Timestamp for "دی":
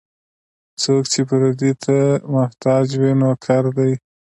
3.77-3.91